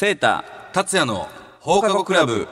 [0.00, 1.28] セータ達也の
[1.60, 2.48] 放課後クラブ。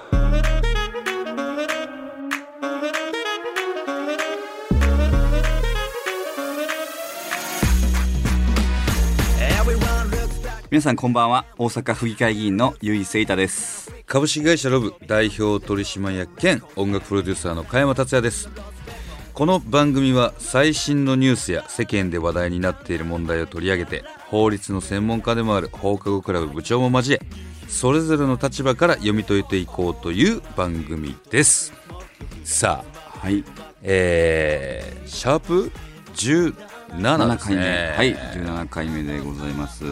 [10.71, 11.47] 皆さんこんばんは。
[11.57, 13.95] 大阪府議会議員の由井セイタです。
[14.05, 18.51] 株式会社ロブ代表取締役兼音楽プロデューサーの加山達也です。
[19.33, 31.73] この番組は最新のニュースや世間で話題になっている問題を取り上げて法律の専門家でもある放課後クラブ部長も交えそれぞれの立場から読み解いていこうという番組です。
[32.45, 33.45] さあはい。
[33.83, 35.71] えー、シャープ
[36.15, 36.55] 17
[36.93, 37.63] 7です回目。
[37.63, 39.85] ねはい17回目でございます。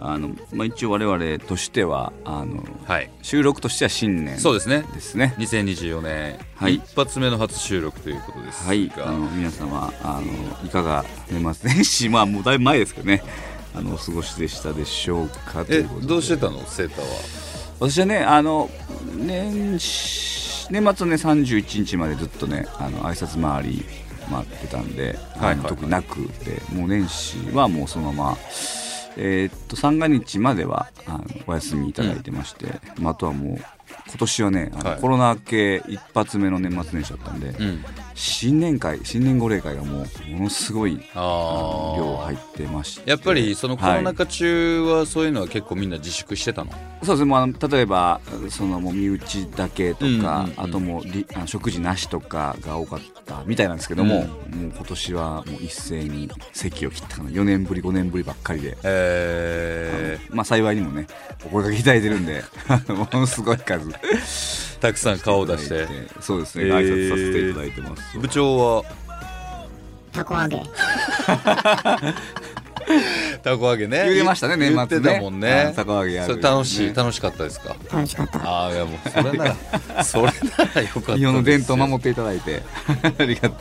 [0.00, 3.10] あの、まあ、一応我々としてはあのはい。
[3.22, 4.84] 収録としては新年そうですね。
[4.92, 8.92] ですね2024年、はい一発目の初収録ということですが、はい。
[8.98, 13.22] あの皆様あのいかが年末年始まあもうだいぶ前ですけどね
[13.78, 15.64] あのお過ごしでしたでしょうか？
[15.68, 16.66] えどうしてたの？
[16.66, 17.06] セーターは。
[17.80, 18.68] 私はねあの
[19.14, 23.84] 年始年末のね31日までずっとねあの挨拶回り
[24.28, 28.36] 回ってたんで、はいは特になくてもう年始はもうそのまま
[29.16, 33.58] えーっと三が日まではあのお休みいただいてまして、まあ、あとはもう
[34.08, 35.00] 今年はねはい。
[35.00, 37.84] コロナ明け一発目の年末年始だったんで、うん
[38.18, 43.08] 新年会新年御礼会がもうものすごい量入あってまして。
[43.08, 47.24] やっぱりそのコロナ禍中はそういうのは結構みんな自粛してたの、そうですね。
[47.26, 50.54] もうあの例えばそのもう身内だけとか、うんうんうん。
[50.56, 57.30] あともうりあの食事なしとかが多かったみたいなんですけども、もう今年はもう一斉に席を切ったかな。
[57.30, 61.06] 4年ぶり5年ぶりばっかりで、えあのまあ幸いにもね
[61.46, 62.42] お声かけいただいてるんで
[62.88, 63.88] ものすごい数。
[63.88, 65.86] ー、たくさん顔を出して。
[66.20, 68.18] そうですね、えー挨拶させていただいてます。
[68.18, 68.84] 部長は？
[70.12, 70.62] たこ揚げ。
[73.42, 74.04] たこ揚げね。
[74.06, 74.86] 言ってましたね年末ね。
[74.88, 75.66] 言ってたもんね。
[75.70, 77.76] あたこ揚げやるそれ楽しいね楽しかったですか？
[77.92, 78.38] 楽しかった。
[78.48, 79.56] ああいやもうそれなら
[80.04, 81.16] それならよかったですよ。
[81.18, 82.62] 日本の伝統を守っていただいて。
[83.18, 83.52] ありがとう。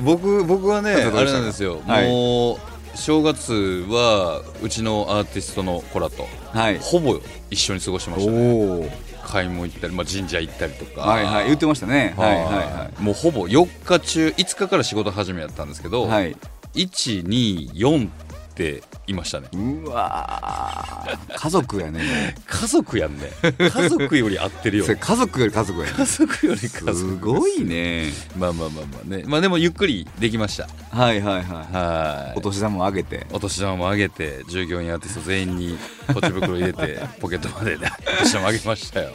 [0.00, 2.08] 僕僕はねあれなんですよ、はい。
[2.08, 2.58] もう
[2.94, 6.78] 正月はうちのアーティストの子らとはい。
[6.80, 7.18] ほぼ
[7.50, 8.38] 一緒に過ごしましたね。
[8.38, 8.50] お
[8.82, 8.90] お
[9.24, 11.02] 買い物行ったり、まあ、神社行ったりとか。
[11.02, 12.14] はいはい言ってましたね。
[12.16, 12.36] はい。
[12.36, 16.08] はいはもうほぼ4日中5日から仕事始めやったんですけど、い。
[16.08, 16.36] はい
[16.74, 18.10] 124
[18.54, 19.48] っていましたね。
[19.52, 21.34] うわー。
[21.34, 22.36] 家族やね。
[22.46, 23.32] 家族やんね。
[23.58, 24.86] 家族より合ってるよ。
[24.96, 25.92] 家族より家族やね。
[25.96, 26.94] 家族より家族。
[26.94, 28.12] すごいね。
[28.38, 29.24] まあまあまあまあね。
[29.26, 30.68] まあでもゆっくりできました。
[30.90, 31.42] はいはいはい。
[31.44, 32.38] はい。
[32.38, 33.26] お年玉もあげて。
[33.32, 35.78] お年玉もあげて従業員アーティスト全員に
[36.12, 39.12] ポチ袋入れて ポケットまで、ね、お年玉あげましたよ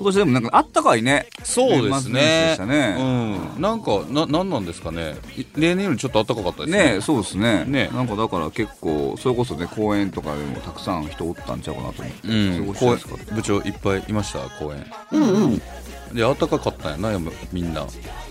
[0.00, 1.26] 今年でもなんかあったかいね。
[1.44, 2.56] そうですね。
[2.66, 2.96] ね。
[2.98, 3.60] うん。
[3.60, 5.14] なんかななんなんですかね。
[5.36, 6.94] い例年よりちょっと暖かかったですね。
[6.94, 7.66] ねそうですね。
[7.66, 12.98] ねなんかだから結構それこそね公園とかでもたくさん人おったんちゃうかなと思って、うん、公園
[13.34, 14.86] 部長いっぱいいました公園。
[15.12, 15.58] うんうん。
[15.58, 17.20] で暖かかったんやな
[17.52, 17.86] みんな。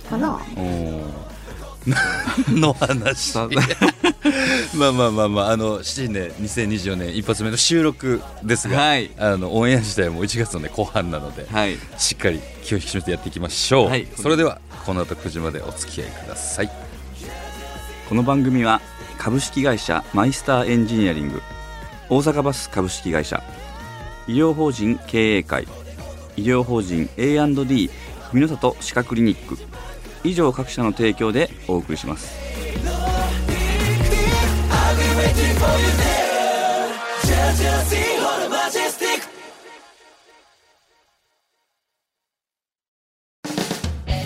[0.09, 0.41] かな。
[0.57, 1.28] うん
[2.49, 3.31] の話。
[3.31, 3.49] さ
[4.75, 9.11] まあまあまあまああの新年2024年一発目の収録ですが、はい。
[9.17, 11.77] あのオンエア自体も1月の、ね、後半なので、はい。
[11.97, 14.07] しっかり気を引き締めてやっていきましょう、はい。
[14.15, 16.69] それではこの後9時までお付き合いください。
[18.07, 18.81] この番組は
[19.19, 21.41] 株式会社マイスターエンジニアリング
[22.09, 23.43] 大阪バス株式会社
[24.27, 25.67] 医療法人経営会
[26.35, 27.91] 医療法人 A&D
[28.31, 29.57] 文の里歯科クリニック
[30.23, 32.37] 以上各社の提供でお送りします。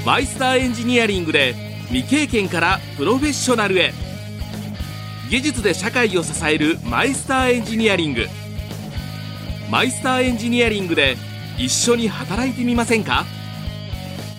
[0.05, 1.55] マイスターエンジニアリングで
[1.87, 3.93] 未経験からプロフェッショナルへ。
[5.29, 8.25] 技術で社会を支えるマイスターエンジニアリング。
[9.71, 11.15] マイスターエンジニアリングで
[11.57, 13.25] 一緒に働いてみませんか？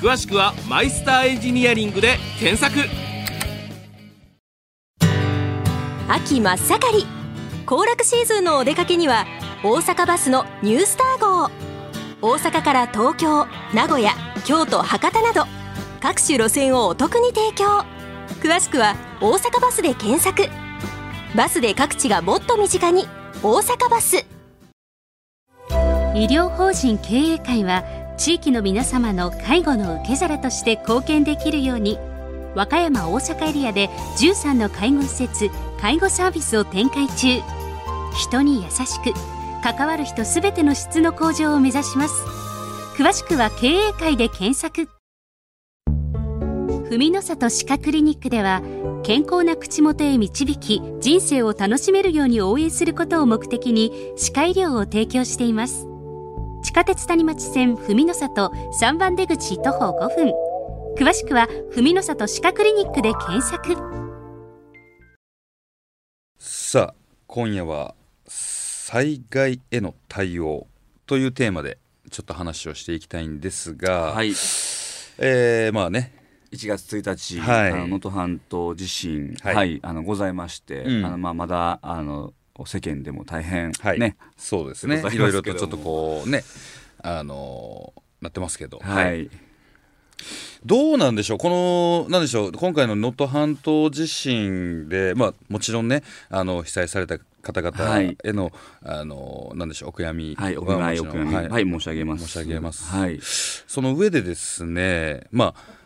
[0.05, 2.79] 詳しくはマイスターエンジニアリングで検索。
[6.11, 7.07] 秋真っ盛り。
[7.65, 9.25] 行楽シーズンのお出かけには
[9.63, 11.51] 大阪バスのニュースター号。
[12.21, 14.13] 大阪から東京名古屋
[14.45, 15.47] 京都博多など
[16.03, 17.87] 各種路線をお得に提供。
[18.43, 20.51] 詳しくは大阪バスで検索。
[21.35, 23.07] バスで各地がもっと身近に
[23.43, 24.27] 大阪バス。
[26.15, 31.99] 医療法人経営会は地域の皆様の介護の受け皿として貢献できるように
[32.55, 33.89] 和歌山大阪エリアで
[34.19, 35.51] 13の介護施設
[35.81, 37.41] 介護サービスを展開中。
[38.17, 39.13] 人に優しく
[39.63, 42.15] 関わる人すべての質の向上を目指します。
[42.97, 44.89] 詳しくは経営会で検索。
[46.89, 48.63] 文の里歯科クリニックでは
[49.03, 55.94] 健康な口元へ導き人生を楽しめるように応援することを目的に歯科医療を提供しています。
[56.75, 58.49] 下鉄谷町線文の里
[58.81, 60.33] 3番出口徒歩5分。
[60.99, 63.77] 詳しくは文の里歯科クリニックで検索。
[66.37, 66.95] さあ
[67.29, 67.95] 今夜は
[68.27, 70.67] 災害への対応
[71.07, 71.79] というテーマで
[72.11, 74.31] ちょっと話をしていきたいんですが、はい。
[75.19, 76.13] えーまあね。
[76.51, 77.71] 1月1日、はい。
[77.71, 81.07] あの能登半島地震、ははいいあのございまして、うん。
[81.07, 82.33] あのまあ、まだあの
[82.67, 83.99] 世間でも大変、はい。
[83.99, 84.17] ね。
[84.37, 85.03] そうですね。
[85.11, 86.45] いいろいろとちょっとこう ね。
[87.03, 89.29] あのーなってますけど、はい、
[90.65, 98.51] どうなんでしょう、この、なんでしょう、今回の能登半島地震で、まあ、もちろんね、あの被災された方々への、
[98.83, 100.35] あの、なんでしょう、お悔やみ。
[100.37, 101.63] はい、お悔やみ、ははい。
[101.65, 102.27] い、申し上げます。
[102.27, 102.85] 申し上げます。
[102.91, 105.84] はい、その上でですね、まあ、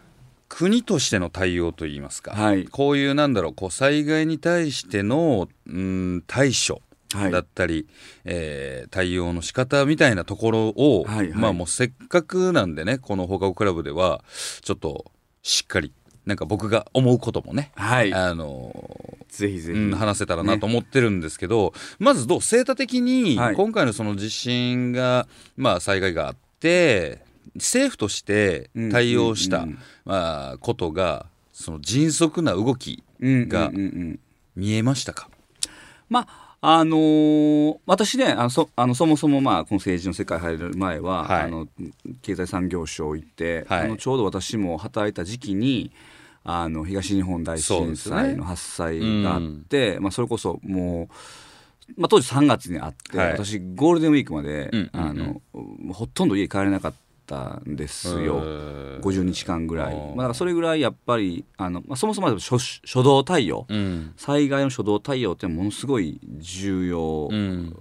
[0.49, 2.65] 国としての対応といいますか、はい。
[2.67, 6.81] こういうなんだろうこう災害に対しての、うん、対処
[7.15, 7.33] はい。
[7.33, 7.87] だったり、
[8.25, 11.29] えー対応の仕方みたいなところを、はいはい。
[11.35, 14.23] まあもうせっかくなんでねこの放課後クラブでは
[14.62, 15.11] ちょっと
[15.43, 15.93] しっかり
[16.27, 23.55] なんか僕が思うこともね、はい、あのぜひぜひ、うん、話せたらなと思ってるんですけど、まずどうセータ的にはい。
[23.55, 27.23] 今回のその地震が、まあ、災害があって
[27.55, 29.67] 政府として対応した、
[30.61, 34.21] ことがその迅速な動きうんがうんうんうん。
[34.56, 35.29] 見えましたか、
[36.09, 41.43] まああのー私ねあのそあのそもそもまあこの政治の世界入る前は、はい。
[41.43, 41.69] あの
[42.23, 43.81] 経済産業省行って、はい。
[43.83, 45.93] あのちょうど私も働いた時期に
[46.43, 51.09] あの東日本大震災の発災があって、まあ、それこそも
[51.97, 53.33] う、まあ、当時3月にあって、はい。
[53.33, 55.11] 私ゴールデンウィークまで、うんうんうん。
[55.11, 56.95] あのほとんど家帰れなかっ
[57.28, 58.40] たんですよ。
[58.42, 59.00] えー。
[59.00, 64.14] 50日間ぐらい、まあ、だからそれぐらいやっぱりあの、まあ、そもそも初初動対応、うん。
[64.16, 67.76] 災害の初動対応ってものすごい重要うん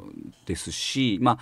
[0.46, 1.40] ですし、まあ、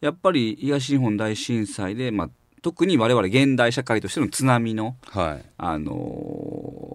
[0.00, 2.30] やっぱり東日本大震災で、まあ、
[2.62, 5.44] 特に我々現代社会としての津波の、はい。
[5.58, 5.92] あの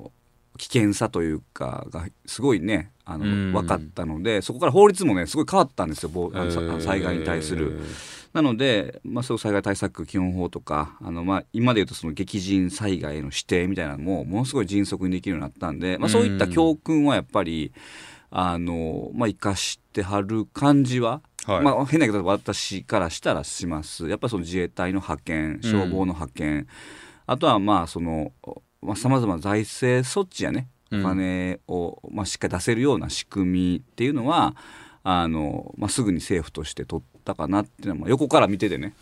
[0.07, 0.09] ー
[0.59, 3.53] 危険さというかがすごいねあのうん。
[3.53, 6.11] 分かったのでそこから法律もねすごい変わったんですよ。
[6.81, 7.79] 災害に対する。
[8.33, 17.73] なので、まあ、そういう災害対策基本法とかあの、まあ、今でいうとその激甚災害への指定みたいなのもものすごい迅速にできるようになったんで、まあ、そういった教訓はやっぱり
[18.29, 21.61] あの、まあ、生かしてはる感じは、はい。
[21.63, 24.07] まあ、変な言い方私からしたらします。
[24.07, 26.67] やっぱりその自衛隊の派遣消防の派遣、
[27.25, 28.31] あとはまあその
[28.95, 31.03] さまざ、まな財政措置やねおうん。
[31.03, 34.55] 金を、まあ、しっかり出せるような仕組みっていうのは
[35.03, 38.93] あの、まあ、すぐに政府として取ったかなっていうのは、まあ、横から見ててね。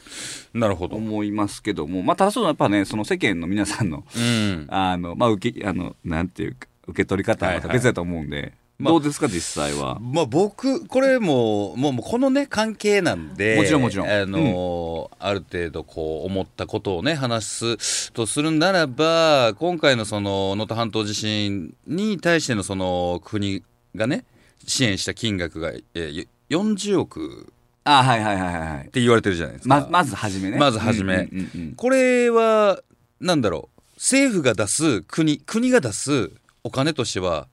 [0.53, 9.99] なるほど、思いますけども、まあ、ただそのやっぱねその世間の皆さんのうん、 あの、まあ、受けあのなんていうか受け取り方はまた別だと思うんで、まあどうですか実際は？
[9.99, 14.09] まあ、僕これももうもうこのね関係なんでもちろんもちろん。
[14.09, 17.47] あのーある程度こう思ったことをね話
[17.77, 23.63] すとするならば今回のその能登半島地震に対してのその国
[23.95, 24.25] がね
[24.65, 27.51] 支援した金額が、えー、40億
[27.87, 28.87] あはいはいはいはいはい。
[28.87, 29.79] って言われてるじゃないですか。
[29.81, 30.57] ままずはじめね。
[30.57, 31.15] まずはじめ。
[31.15, 32.79] うんうんうんうんこれは
[33.21, 33.81] なんだろう。
[33.95, 36.31] 政府が出す国国が出す
[36.63, 37.47] お金としては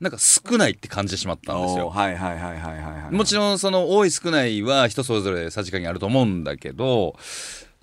[0.00, 1.88] なんか少ないって感じてしまったんですよ。
[1.88, 1.96] おー。
[1.96, 3.14] はいはいはいはいはいはい。
[3.14, 7.16] もちろんその多い少ないは人それぞれさじ加減あると思うんだけど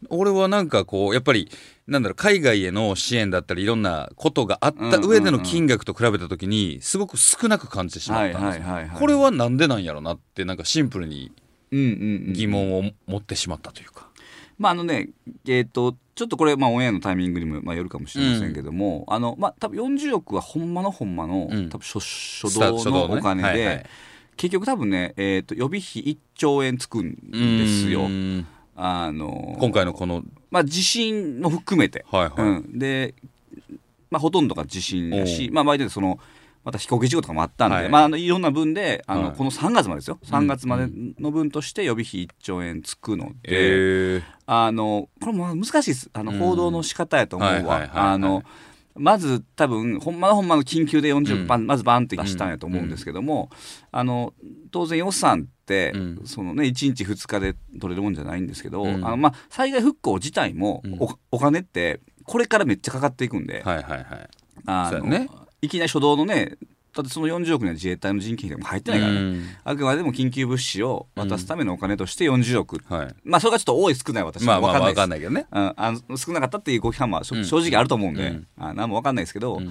[0.10, 1.50] 俺はなんかこうやっぱり
[1.88, 8.63] なんだろう海外への支援だったりいろんなことがあった上での金額と比べた時にすごく少なく感じてしまったんですよ。
[8.63, 9.00] はいはいはいはい。
[9.00, 11.32] これはなんでなんやろなってなんかシンプルに
[12.34, 14.10] 疑問を持ってしまったというか。
[14.58, 15.10] まああのね
[15.48, 21.70] えっ、とちょっとこれまあオンエアのタイミングにもまあよるかもしれませんけども、あのまあ多分40億はほんまのほんまの、うん。
[21.70, 23.86] 多分初初動のお金で、はいはい。
[24.38, 28.01] 結局多分ねえっ、と予備費1兆円つくんですよ。
[28.01, 28.03] う。
[28.05, 28.48] ーん。
[28.77, 32.34] あの今回のこのまあ地震も含めて、はいはい。
[32.38, 33.13] うん、で、
[34.12, 36.20] まあ、ほとんどが地震だしお、まあ、場合でその
[36.65, 37.89] また飛行機事故とかもあったんで、はい。
[37.89, 39.36] まあ、あのいろんな分であの、はい。
[39.36, 40.17] この3月までですよ。
[40.25, 40.88] 3月まで
[41.19, 44.24] の分として予備費1兆円つくので、えー。
[44.48, 46.10] あのこれも難しいです。
[46.12, 46.39] あのうん。
[46.39, 47.89] 報道の仕方やと思うはいはいはいはい。
[47.89, 48.43] わあの
[48.95, 51.48] まず多分ほんまのほんまの緊急で40うん。
[51.48, 53.51] バン、まずバンって出したんやと思うんですけども、
[53.91, 54.34] あの
[54.72, 56.22] 当然予算って、うん。
[56.25, 59.05] そのね1日2日で取れるもんじゃないんですけど、うん。
[59.05, 60.98] あのまあ、災害復興自体もうん。
[61.00, 64.29] お,、お金ってこれからめっちゃかかっていくんで、はいはいはい。
[64.65, 65.29] あのそうやね
[65.62, 66.57] いきなり初動のね
[66.95, 69.43] だってその40億には自衛隊の人件費でも入ってないからね、うん。
[69.65, 73.15] あくまでも緊急物資を渡すためのお金として40億、はい。
[73.25, 74.62] まあそれがちょっと多い少ない私は。
[74.62, 75.00] 分かんないです。
[75.00, 75.45] わかんないけどね。
[75.51, 77.45] うん、あの少なかったっていうご批判もしょうん。
[77.45, 78.47] 正直あると思うんで、うん。
[78.57, 79.65] あ何も分かんないですけど、うん。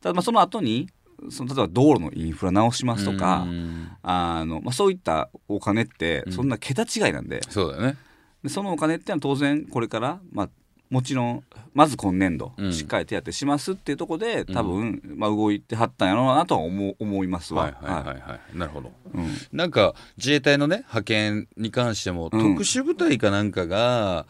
[0.00, 0.88] ただまあその後に
[1.30, 3.88] その例えば道路のインフラ直しますとか、うん。
[4.02, 6.32] あのまあ、そういったお金ってうん。
[6.32, 7.96] そんな桁違いなんで,、そうだよね。
[8.42, 10.48] でそのお金ってのは当然これから、まあ、
[10.94, 12.72] もちろんまず今年度うん。
[12.72, 17.64] しっかり手当てしますっていうところで多分、まあ、動いてはったんやろうなとは思う思いますわ。
[17.64, 18.20] はいはいはい。
[18.20, 18.56] はい。
[18.56, 18.92] なるほど。
[19.12, 19.28] うん。
[19.52, 22.54] なんか自衛隊のね派遣に関しても、うん。
[22.54, 24.26] 特殊部隊かなんかが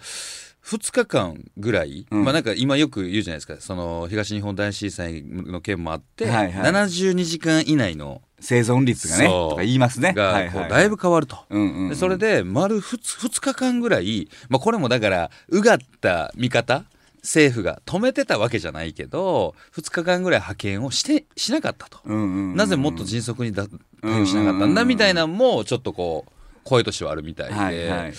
[0.65, 2.25] 2日間ぐらい、うん。
[2.25, 3.57] まあなんか今よく言うじゃないですか。
[3.61, 6.73] その東日本大震災の件もあって、はいはい。
[6.73, 10.15] 72時間以内の生存率がねとか言いますね。
[10.15, 11.37] がはいだいぶ変わると。
[11.51, 11.89] うんうんうん。
[11.91, 16.85] でそれで丸 2, 2日間ぐらい、まあ、これもだからうがった見方
[17.23, 22.57] 政府が止めてたわけじゃないけど2日間ぐらい派遣をしてしなかったと、うんうんうんうん。
[22.57, 23.67] なぜもっと迅速にだ
[24.01, 26.33] 対応しなかったんだみたいなのもちょっとこう
[26.65, 28.15] 声としてはあるみたいで、はいはい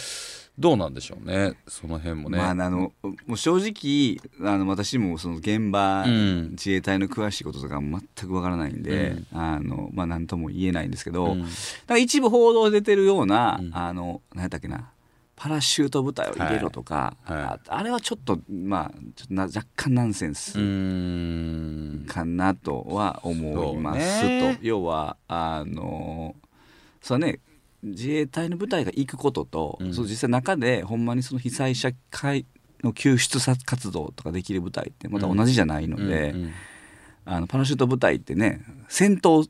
[0.58, 2.38] どうなんでしょうねその辺もね。
[2.38, 2.94] まあ、あの
[3.28, 6.50] もう正直あの私もその現場、うん。
[6.52, 11.44] 自衛隊の詳しいこととか全くわからないんで、あのまあ、何とも言えないんですけど、うん。
[11.44, 11.52] だか
[11.90, 13.72] ら一部報道で出てるような、うん。
[13.76, 14.92] あの何やったっけな
[15.36, 17.38] パラシュート部隊を入れろとか、はい。
[17.38, 17.44] はい。
[17.44, 20.54] ああれはちょっとまあちょっとな若干ナンセンうス
[22.08, 26.34] かなとは思いますと、要はあの
[27.02, 27.40] そうね
[27.86, 29.94] 自衛隊の部隊が行くことと、うん。
[29.94, 32.46] その実際中でほんまにその被災者会
[32.84, 36.52] の救出活動とかできる部隊ってまた同じじゃないので、うんうん
[37.28, 39.44] あのパラシュート部隊ってね戦闘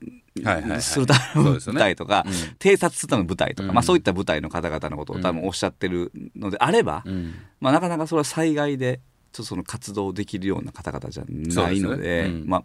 [0.81, 3.75] するための部隊とか、うん偵察するための部隊とか、うん。
[3.75, 7.33] まあ、そういった部隊の方々のことを多分おっしゃってるのであれば、うん。
[7.59, 9.01] まあ、なかなかそれは災害で
[9.33, 12.63] ちょっとその活動できるような方々じゃないのでまあ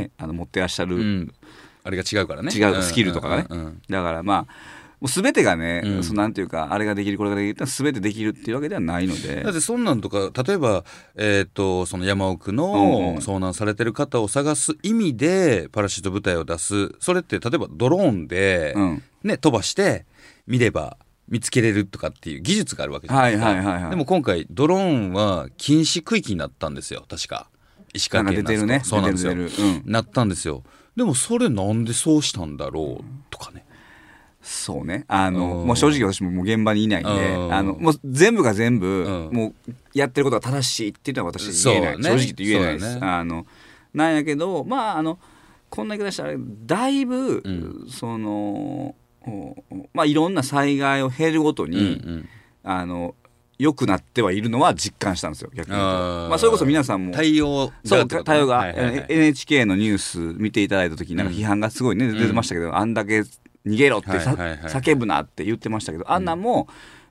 [0.00, 1.34] ね、あの持ってらっしゃる、うん。
[1.82, 2.52] あれが違うからね。
[2.52, 3.46] 違うスキルとかがね。
[3.48, 3.82] うんうんうん。
[3.90, 6.04] だからまあもう全てがね、うん。
[6.04, 9.42] そのなんていうかあれができるこれができるって全てできるっていうわけではないので。
[9.42, 10.84] だってそんなんとか例えば、
[11.16, 12.76] えー、とその山奥うんのう
[13.14, 13.16] ん。
[13.16, 16.94] 遭難されてる方を探す意味でパラシュート部隊を出す。
[17.00, 19.02] それって例えばドローンで、うん。
[19.24, 20.06] ね、飛ばして
[20.46, 20.96] 見れば
[21.28, 23.90] 見つけれるとかっていう技術があるわけじゃないですか、はいはいはいはい。
[23.90, 27.04] でも今回ドローンは禁止区域になったんですよ。
[27.08, 27.48] 確か。
[27.92, 28.78] 石川県なん出てるね。
[28.78, 29.82] ですかそうなんですよ。
[29.84, 30.62] なったんですよ。
[30.94, 33.64] でもそれなんでそうしたんだろうとかね
[34.42, 35.04] そうね。
[35.08, 35.66] あの、うん。
[35.68, 37.54] もう正直私ももう現場にいないんで、うん。
[37.54, 39.34] あのもう全部が全部、うん。
[39.34, 42.02] もうやってることが正しいっていうのは私言えない、ね。
[42.02, 43.06] 正直って言えないです、ね。
[43.06, 43.46] あの
[43.94, 45.18] なんやけどまああの
[45.70, 47.86] こんな言い方したらだいぶ、ん。
[47.88, 48.94] その
[49.24, 52.28] おまあいろんな災害を経るごとに、うんうん。
[52.64, 53.14] あの
[53.58, 63.22] 良くなってはいるのは実感したんですよ逆にまあ、それこそ皆さんも対応がそう対応が、はいはいはい NHK のニュース見ていただいた時なんか批判がすごいね、出てましたけど、あんだけ
[63.66, 66.24] 逃げろって叫ぶなって言ってましたけどあん。
[66.24, 66.68] なんも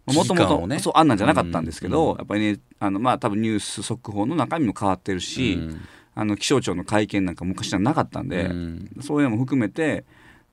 [0.07, 5.81] うんもともとそうあんなんじゃなかったんですけど、うんやっぱりねあのまあ多分ニュース速報の中身も変わってるし、うん。
[6.13, 8.89] あの気象庁の会見なんか昔はなかったんで、うん。
[9.01, 10.03] そういうのも含めて、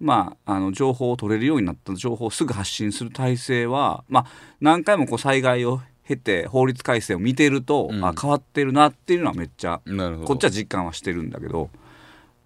[0.00, 4.26] まあ、あの情報を取れるようになった情報をすぐ発信する体制は、まあ、
[4.60, 8.04] 何回もこう災害を経て法律改正を見てると、うん。
[8.04, 9.80] あ変わってるなっていうのはめっちゃ
[10.24, 11.70] こっちは実感はしてるんだけど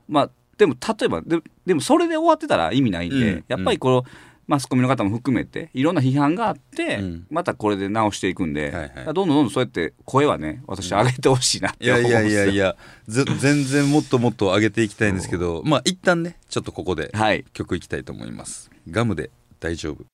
[0.09, 4.05] まあでも例えばででもそれで終わってたら意味ないんで、うんやっぱりこの
[4.49, 7.27] マスコミの方も含めていろんな批判があって、うん。
[7.31, 9.05] またこれで直していくんで、はいはい。
[9.07, 12.43] どんどんどんどんそうやって声はね私上げてほしいなっいやて思うんですよ。
[12.43, 17.45] いやいやいやず全然もっともっと上げていきたいんですけどまあ一旦ねちょっとここではい。
[17.53, 18.71] 曲いきたいと思います。
[18.91, 19.31] ガムで
[19.61, 20.05] 大丈夫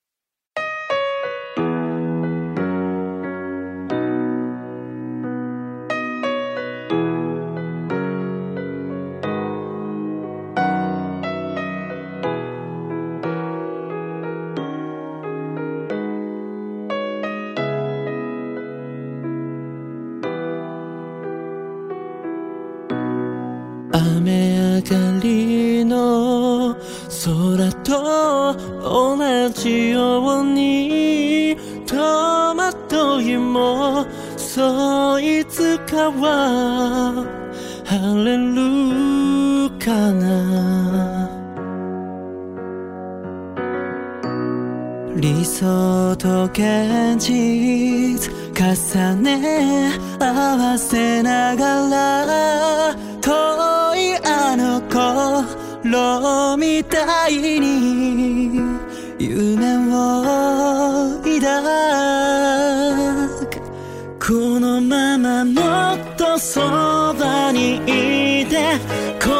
[64.28, 65.62] このままも
[65.94, 68.74] っとそばにいて
[69.18, 69.30] こ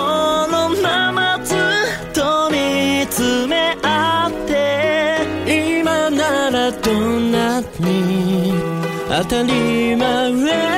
[0.50, 1.58] のままずっ
[2.14, 8.54] と見つめ合って今ならどんなに
[9.10, 10.77] 当たり前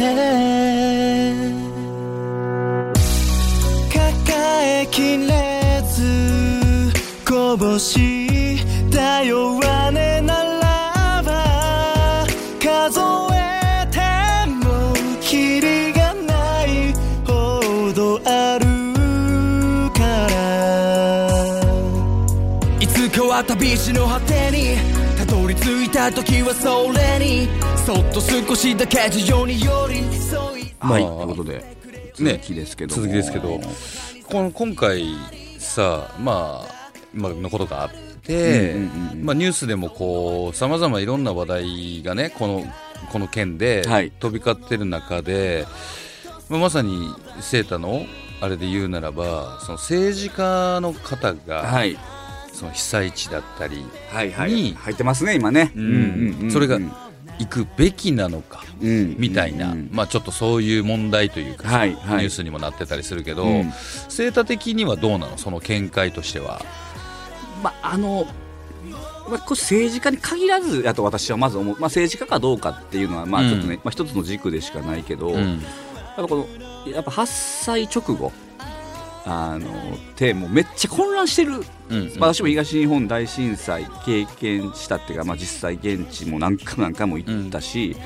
[0.00, 0.06] て。
[3.92, 3.98] 抱
[4.82, 6.90] えきれず
[7.28, 7.90] こぼし
[8.90, 9.92] た弱音
[10.26, 12.24] ならば
[12.58, 13.00] 数
[13.34, 14.00] えて
[14.64, 16.94] もキリがない
[17.26, 18.64] ほどある
[19.92, 20.32] から。
[22.80, 24.89] いつかは旅路の果てに
[26.12, 27.48] 時はそれに
[27.86, 31.76] そっと少しだけ事情に寄り添いはい、まあということで
[32.20, 33.02] ね続きですけども。
[33.02, 33.60] 続きですけど。
[34.30, 35.04] この今回
[35.58, 37.90] さまあまあのことがあっ
[38.22, 38.76] て、
[39.20, 42.64] まあ、ニュースでもこうさまざまいろんな話題がねこの
[43.12, 44.10] この件ではい。
[44.10, 45.66] 飛び交ってる中で、
[46.48, 48.06] まあ、まさにセータの
[48.40, 51.98] あれで言うならばその政治家の方が、はい
[52.60, 54.52] その被災地だったりはいはい。
[54.52, 55.72] に入ってますね今ね。
[55.74, 56.50] うん。
[56.52, 56.78] それが
[57.38, 59.16] 行くべきなのかうん。
[59.18, 62.18] みたいな、うんまあ、ちょっとそういう問題というかさ、はいはい。
[62.18, 63.72] ニュースにもなってたりするけど、うん。
[64.08, 65.38] セータ的にはどうなの？
[65.38, 66.60] その見解としては。
[67.62, 68.26] まああの
[69.30, 75.60] まあ、これ政治家に限らずやと私はまず思う、まあ、政治家かどうかっていうのはまあちょっとね、まあ、一つの軸でしかないけど、やっうん
[76.16, 76.46] ぱこ
[76.84, 78.32] のやっぱ発災直後
[79.24, 79.72] あのっ
[80.16, 87.96] てもうめっちゃ混乱してる、うん私も東日本大震災経験したっていうか、まあ、実際現地も何回も何回も行ったし、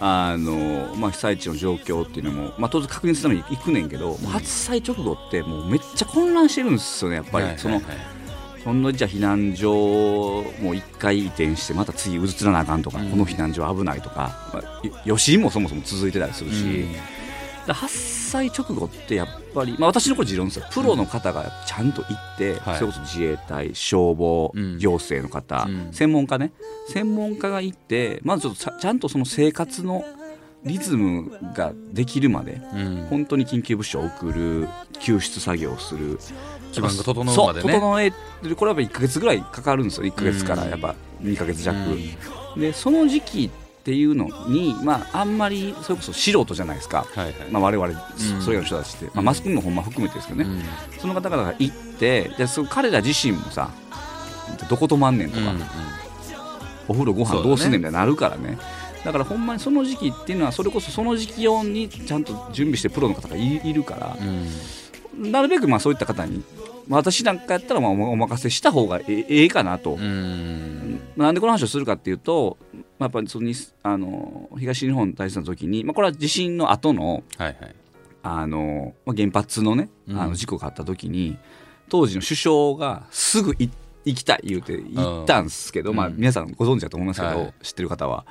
[0.00, 7.96] あのまあ、被災地の状況っていうのも、まあ、当然確認するために行くねんけど、発災直後ってもうめっちゃ混乱してるんですよねやっぱり、そのはいはい。
[7.96, 8.22] はい
[8.64, 13.10] ほんのじゃあ避難所も一回移転してまた次移らなあかんとか、うん。
[13.10, 16.86] この避難所危ないとか、まあ、よ余震もそもそも続いてたりするし、
[17.68, 20.66] 発災直後ってやっぱり、まあ、私のこれ持論ですよ。
[20.70, 22.78] プロの方がちゃんと行って、はい。
[22.78, 24.78] それこそ自衛隊消防、うん。
[24.78, 25.92] 行政の方、うん。
[25.92, 26.52] 専門家ね。
[26.88, 30.04] 専門家が行ってまずちょっとちゃんとその生活の
[30.64, 33.06] リズムができるまでうん。
[33.10, 34.68] 本当に緊急物資を送る
[35.00, 36.18] 救出作業をする。
[36.72, 37.62] 基盤が整うまでね。
[37.62, 38.56] そう整える。
[38.56, 40.06] これはやっぱ1か月ぐらいかかるんですよ。
[40.06, 41.76] 1か月からやっぱ2か月弱、
[42.56, 43.50] でその時期
[43.82, 47.34] っていうのに、まあ、あんまりそれこそ素人じゃないですか、はいはい。
[47.50, 48.40] まあ、我々、ん。
[48.40, 51.00] それらの人たちって、まあ、うんマスコミもほんま含めてですけどね、うん。
[51.00, 53.72] その方々が行ってじゃあその彼ら自身もさ
[54.70, 55.62] どこ泊まんねんとか、うんうん。
[56.86, 58.56] お風呂ご飯どうすんねんみたいになるからね。
[59.04, 64.16] だからほんまにその時期っていうのはそれこそその時期用にちゃんと準備してプロの方がいいるから、
[65.16, 65.32] うん。
[65.32, 66.44] なるべくまあそういった方に
[66.88, 69.96] まあ私なんかやったらまあおお任せした方がええええかなと、
[71.16, 72.56] なんでこの話をするかっていうと、
[73.02, 77.74] まあ、やっぱりそのにあの東日本大震災の時に、まあ、これは地震の後のはいはい。
[78.22, 80.20] あの、まあ、原発のねうん。
[80.20, 81.36] あの事故があった時に、
[81.88, 83.68] 当時の首相がすぐい
[84.04, 85.96] 行きたい言うて行ったんですけど、うん。
[85.96, 87.54] まあ、皆さんご存知だと思いますけど、はい。
[87.62, 88.24] 知ってる方は、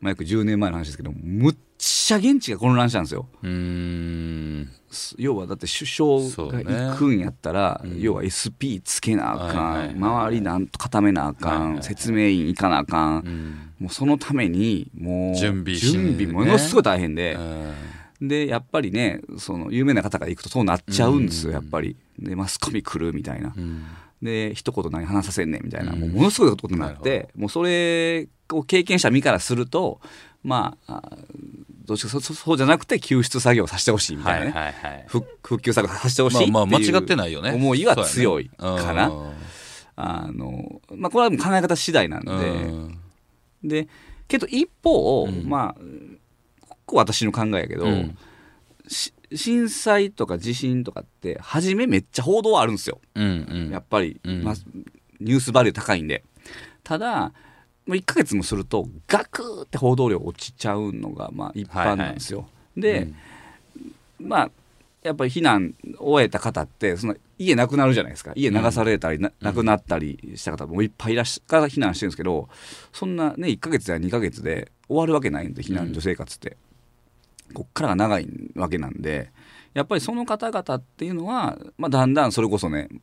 [0.00, 3.28] まあ、約10年前の話ですけどむっちゃ現地が混乱したんですよ。
[3.42, 4.70] うーん。
[5.18, 11.82] 要はだって首相が行くんやったら、ねうん要は SP つけなあかん、はいはいはい周りなんと固めなあかん、はいはいはい。
[11.82, 13.72] 説明員行かなあかん、うん。
[13.80, 16.14] もうそのためにもう準備しね。
[16.14, 17.36] 準備ものすごい大変で、
[18.20, 18.28] うん。
[18.28, 21.54] でやっぱりねその有名な方が行くとそうなっちゃうんですよ、うん。
[21.54, 21.96] やっぱり。
[22.18, 23.84] でマスコミ来るみたいな、うん。
[24.22, 26.00] で一言何話させんねんみたいな、うん。
[26.00, 30.00] もうものすごいことになっなてもうそれを経験した身からすると
[30.44, 31.18] まああ
[31.84, 35.04] どそうじゃなくて救出作業させてほしいみたいなね、はいはいはい。
[35.06, 37.52] 復復旧作業させてほしい間違ってないよね。
[37.52, 39.12] 思いは強いかな。
[39.96, 43.00] あのまあ、これは考え方次第なんで、うん。
[43.62, 43.88] で
[44.26, 45.48] けど一方、うん。
[45.48, 45.80] まあ
[46.60, 48.18] ここ私の考えやけど、うん。
[48.88, 53.00] し震災とか地震とかって初めめっちゃ報道はあるんですよ。
[53.14, 53.70] うんうん。
[53.70, 54.42] やっぱり、うん。
[54.42, 54.54] まあ、
[55.20, 56.24] ニュースバリュー高いんで。
[56.82, 57.32] ただ
[57.86, 63.08] 1ヶ月もするとガクーって報道量落ちちゃうのがまあ一般なんですよ、で、
[64.18, 64.50] まあ
[65.02, 68.32] やっぱり避難終えた方ってその家なくなるじゃないですか。
[68.34, 72.48] 家流されたりな、亡くなったりした方もいっぱいいらっしゃから避難してるんですけど
[72.92, 76.56] そんなね1ヶ月や2ヶ月で終わるわけないんで避難所生活って、
[77.52, 79.30] こっからが長いわけなんで
[79.74, 83.02] やっぱりその方々っていうのは、まあ、だんだんそれこそねうん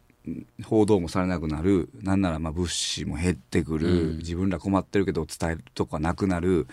[0.65, 1.89] 報道もされなくなる。
[2.01, 4.17] なんならまあ物資も減ってくる、うん。
[4.17, 6.67] 自分ら困ってるけど伝えるとこがなくなる。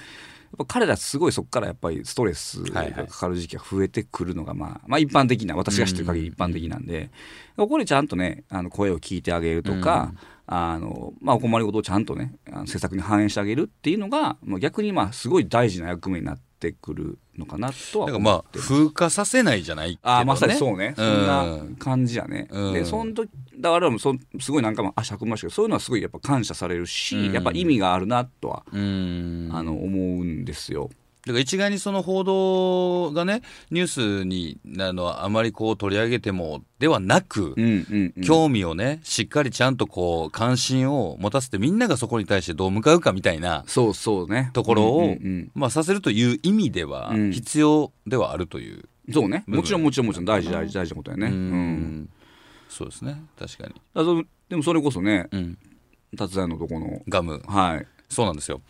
[0.51, 7.11] やっぱ彼らすごいそこからやっぱりストレスがかかる時期が増えてくるのがまあ、まあ一般的な私が知ってる限り一般的なんで、
[7.57, 10.15] ここでちゃんとねあの声を聞いてあげるとか、
[10.47, 22.73] あのまあ、お困りごとをちゃんとねあの施策に反映してあげるっていうのが、まあ、逆にまあすごい大事な役目になっってくるのかなとはだからまあ風化させないじゃないけど、ね、あーまさにそうね、そんなうん感じやね、うん。
[22.75, 27.33] でその時だからもそんすごいなんかも足運びましたけどそういうのはすごいやっぱ感謝されるし、うん。
[27.33, 29.51] やっぱ意味があるなとは、うん。
[29.53, 29.87] あの思
[30.21, 30.91] うんですよ。
[31.29, 38.25] だから一概にその報道がねニュースにあのあまりこう取り上げてもではなく、うんうんうん。
[38.25, 44.51] 興味をねしっかりちゃんとこう関心を持たせてみんながそこに対してどう向かうかみたいなそうそうね。
[44.55, 45.51] ところを、うんうんうん。
[45.55, 47.31] まあ、させるという意味ではうん。
[47.33, 49.45] 必要ではあるという、そうね。
[49.47, 50.25] もちろんもちろんもちろん。
[50.25, 51.27] 大事大事大事なことやね。
[51.27, 51.39] ううん。
[52.05, 52.09] ん
[52.71, 53.23] そうですね。
[53.39, 55.59] 確かに、あそでもそれこそねうん、
[56.17, 57.03] 達也のとこの。
[57.09, 57.43] ガム。
[57.47, 57.87] はい。
[58.09, 58.61] そうなんですよ。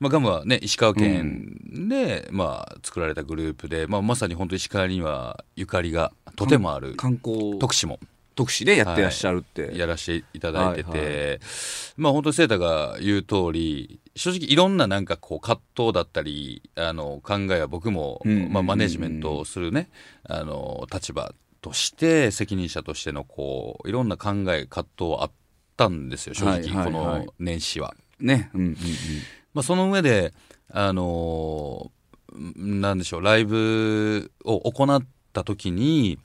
[0.00, 1.56] まあ、ガムはね石川県
[1.88, 8.00] で、まあ、作られたグループで、まあ、まさに本当石川にはゆかりがとてもある観光徳島も。
[8.34, 11.40] 特使でやってらっしゃるって、やらせていただいてて、はい
[11.96, 19.88] まあ本当にセータが言う通り正直いろんななんかこう葛藤だったりあの考えは僕も、まあ、マネジメントをするね
[20.24, 25.30] あの立場として責任者としてのこういろんな考え葛藤はあっ
[25.76, 26.84] たんですよ正直、はいはいはい。
[26.86, 27.94] この年始は。
[28.20, 28.50] ね。
[28.54, 28.76] うんうんうん
[29.54, 30.34] まあ、その上で、
[30.70, 31.94] あのー
[32.56, 36.18] なんでしょう、ライブを行った時に、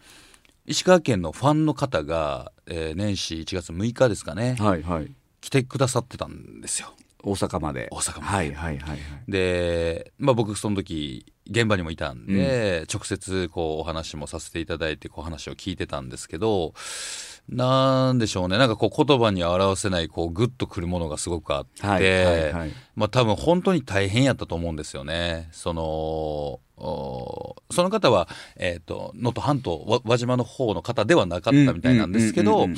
[0.65, 5.11] 石川県のファンの方が、えー年始1月6日ですかね、はいはい。
[5.39, 6.93] 来てくださってたんですよ。
[7.21, 7.89] 大阪まで。
[7.91, 8.27] 大阪まで。
[8.27, 8.99] はいはいはいはい。
[9.27, 16.73] で、まあ、僕その時現場にもいたんで、直接こうお話もさせていただいてこう話を聞いてたんですけど
[17.51, 18.57] なんでしょうね。
[18.57, 22.71] なんかこう言葉に表せないこうグッとくるものがすごくあって、はいはいはい。
[22.95, 25.49] まあ多分本当に大変やったと思うんですよね。
[25.51, 32.77] そのおその方は、えっ、と、能登半島、わ輪島の方の方ではなかったみたいなんですけどうんうんうんうん、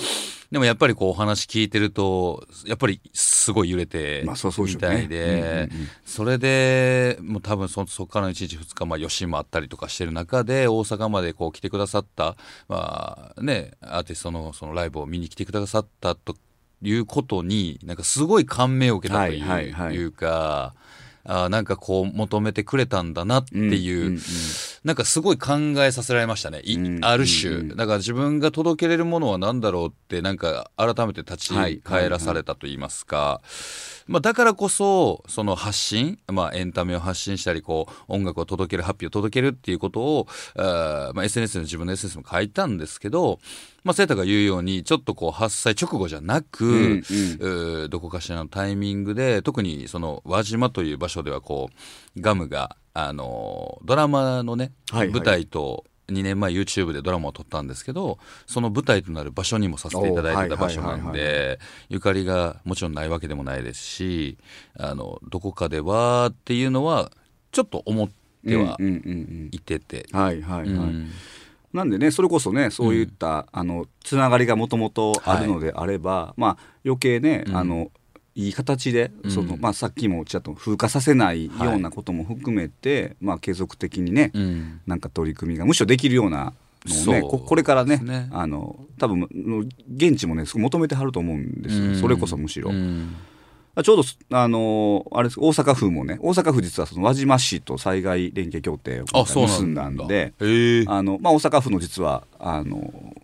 [0.52, 12.36] でもやっぱりこうお話聞いてると、やっぱりすごい揺れてみたいうねうんうんでうん、それで、もう多分そそこからの1日2日、まあ余震もあったりとかしてる中で、大阪までこう来てくださった、
[12.68, 16.36] まあね、アーティストのそのライブを見に来てくださったと
[16.82, 20.74] いうことに、なんかすごい感銘を受けたという,、はいはいはいいうか、
[21.24, 24.20] あーなんかこう求めてくれたんだなっていう、うんうんうん
[24.84, 26.64] なんかすごい考えさせられましたね。
[27.02, 33.42] ある種、だから自分が届けれるものは何だろうって、なんか改めて立はいち返らされたと言いますか。
[34.08, 43.40] まあだからこそ、その発信、まあエンタメを発信したり、こう音楽を届ける、ハッピーを届けるっていうことを、まあ SNS の自分の SNS も書いたんですけど、
[43.84, 47.04] まあセータが言うように、ちょっとこう発災直後じゃなく、うん
[47.40, 51.70] うんどこかしらのタイミングで特にその輪島という場所ではこ
[52.18, 55.14] うガムが、あのードラマのね、はいはい。
[55.14, 64.38] 舞台と2年前 YouTube でドラマを撮ったんですけどその舞台となる場所にもさせていただいてた場所なんでゆかりがもちろんないわけでもないですし
[64.78, 67.12] あのどこかではっていうのは
[67.52, 68.10] ちょっと思っ
[68.48, 70.06] てはうんうんうんいてて。
[70.14, 71.10] うんはいはいはい、うん。
[71.74, 77.56] なんでねそれこそねそういった、あのつながりがもともとあるのであれば、まあ余計ね、うん。
[77.56, 77.92] あの
[78.36, 79.32] いい形で、うん。
[79.32, 84.82] そのまあ、さっきもちょっと風化させないようなことも含めて、まあ、継続的にね、うん。
[84.88, 86.54] なんか取り組みがむしろできるような
[86.86, 89.28] のねここれからねあの多分
[89.94, 91.96] 現地もねすごい求めてはると思うんですよ、うん。
[92.02, 93.16] それこそむしろ、うん。
[93.84, 94.04] ちょうど
[94.38, 99.84] あのあれです大阪府もね大阪府実はその輪島市と災害連携協定を結んだ。
[99.84, 100.86] なんでへえ。
[100.88, 103.16] あの、まあ、大阪府の実はあの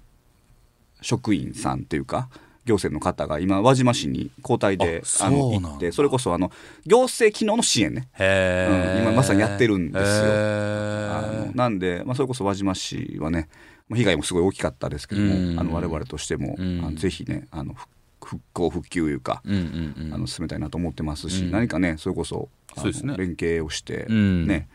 [1.02, 2.30] 職員さんというか
[2.68, 6.52] 行政の方が今輪島市に交代でああの行ってそれこそあの
[6.86, 8.10] 行政機能の支援ね。
[8.20, 10.06] うん今まさにやってるんですよ。
[10.06, 13.50] へあーのなんで、まあ、それこそ輪島市はね
[13.88, 15.60] まあ被害もすごい大きかったですけども、うん。
[15.60, 16.80] あの我々としても、うん。
[16.86, 17.90] あのぜひねあの復
[18.26, 20.14] 復興復旧いうか、うんうんうん。
[20.14, 21.52] あの進めたいなと思ってますし、うん。
[21.52, 22.50] 何かねそれこそ
[22.82, 23.16] うですね。
[23.18, 24.48] 連携をして、うん。
[24.48, 24.68] ね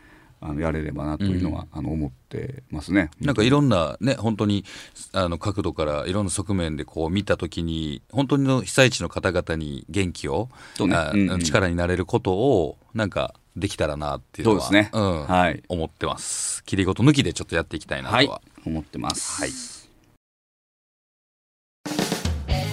[0.45, 3.09] あのやれればなというのは、あの思ってますね。
[3.21, 4.65] なんかいろんなね、本当に
[5.13, 10.95] あの角度からいろんな側面でこう見たときに、本当にの被災地の方々に元気を、ね。
[10.95, 11.39] あうんうん。
[11.39, 14.99] 力になれることを、なんかできたらなっていうのは、そうですね。
[14.99, 15.25] ん。
[15.25, 15.63] はい。
[15.69, 16.63] 思ってます。
[16.65, 18.21] 切りごと抜きでちょっとやっていきたいなとは。
[18.21, 18.29] はい、
[18.65, 19.41] 思ってます。
[19.41, 19.73] はい。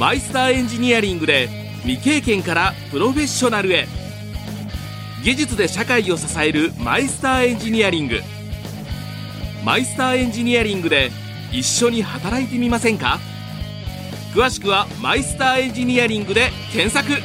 [0.01, 1.49] マイスターエンジニアリングで
[1.83, 3.87] 未経験からプロフェッショナルへ
[5.23, 8.21] 技術で社会を支えるマイスターエンジニアリング。
[9.63, 11.11] マイスターエンジニアリングで
[11.53, 13.19] 一緒に働いてみませんか？
[14.35, 17.21] 詳しくはマイスターエンジニアリングで検索。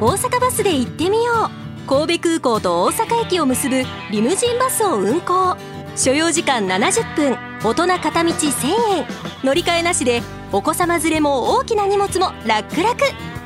[0.00, 1.50] 大阪バスで行ってみよ
[1.86, 1.86] う。
[1.86, 5.56] 神戸空港と大阪駅を結ぶリムジンバスを運行。
[5.96, 7.36] 所要時間70分。
[7.62, 9.06] 大人片道1000円。
[9.44, 12.94] 乗り換えなしでお子様連れも大きな荷物も楽々。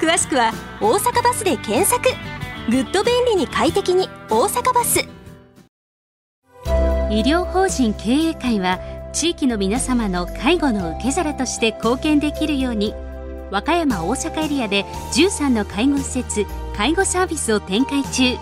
[0.05, 2.11] 詳しくは大阪バスで検索。
[2.69, 5.01] グッと便利に快適に大阪バス。
[7.11, 8.79] 医療法人経営会は
[9.15, 12.93] 地域の皆様の介護の受け皿として貢献できるように
[13.51, 16.45] 和歌山大阪エリアで13の介護施設
[16.77, 18.37] 介護サービスを展開中。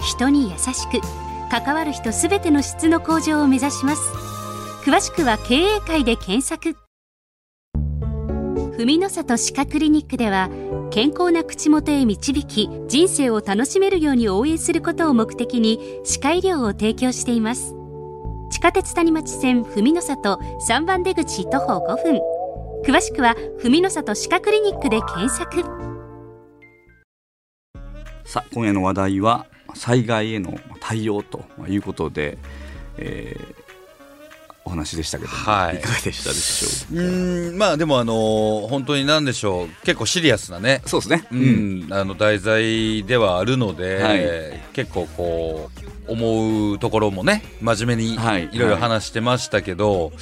[0.00, 1.02] 人に優しく
[1.50, 4.00] 関わる人すべての質の向上を目指します。
[4.82, 6.74] 詳しくは経営会で検索。
[8.78, 10.48] 文の里歯科クリニックでは
[10.90, 17.74] 健康な口元へ導き人生を楽しめるように応援することを目的に歯科医療を提供しています。
[18.50, 22.20] 地下鉄谷町線文の里3番出口徒歩5分。
[22.84, 25.62] 詳しくは文の里歯科クリニックで検索。
[28.24, 32.38] さあ今夜の話題は災害への対応ということで、
[32.96, 33.65] えー
[34.66, 35.76] お話でしたけども、はい。
[35.76, 39.68] いかがでしたでしょううーんまあでもあのー本当に何でしょう。
[39.84, 40.82] 結構シリアスなね。
[40.86, 44.60] そうですね、うん、あの題材ではあるので、はい。
[44.72, 45.70] 結構こ
[46.08, 48.48] う思うところもね真面目にはい。
[48.52, 50.12] いろいろ話してましたけど、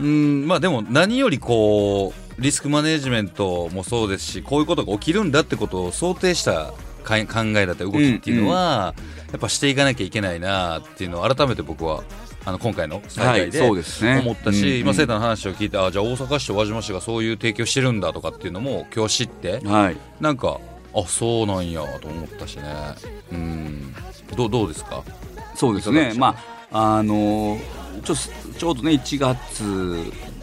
[0.00, 6.72] うんまあでも何よりこうリスクマネジメントもそうですしこういうことが起きるんだってことを想定した
[7.04, 8.94] 考えだったり動きっていうのは、
[9.32, 12.04] やっぱしていかなきゃいけないなっていうのを改めて僕は
[12.44, 14.20] あの今回の災害ではいそうですね。
[14.20, 14.80] 思ったし、うんうん。
[14.80, 19.96] 今セーターの話を聞いてあじゃあ大阪市と輪島市がそういう提供してるんだとかっていうのも今日知ってはい。
[20.20, 20.58] なんか
[20.94, 22.64] あそうなんやと思ったしね。
[23.32, 23.94] うん。
[24.36, 25.02] どうどうですか？
[25.54, 26.14] そうですね。
[26.16, 26.34] ま
[26.72, 27.58] ああの
[28.04, 29.62] ちょちょうどね1月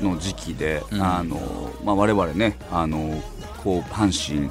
[0.01, 1.01] の時期で、うん。
[1.01, 3.23] あのまあ、我々ねあの
[3.63, 4.47] こう阪神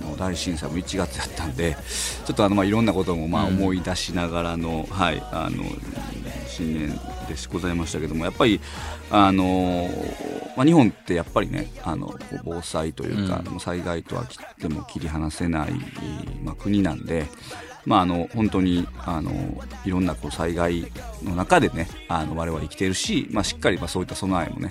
[0.00, 1.76] の大震災も1月やったんで
[2.24, 3.58] ちょっとあの、まあ、いろんなこともまあうん。
[3.58, 5.64] 思い出しながらの,、はい、あの
[6.58, 6.98] 新年で
[7.52, 8.60] ございましたけどもやっぱり
[9.10, 9.88] あの、
[10.56, 12.12] まあ、日本ってやっぱりねあの
[12.44, 15.72] 防災というか、うん災害とは切っても切り離せない、
[16.42, 17.26] まあ、国なんで。
[17.84, 19.30] まあ、あの本当にあの
[19.86, 20.92] いろんなこう災害
[21.22, 24.68] の中でねあの我々生きているし、まあ、しっかりまあそういった備えもね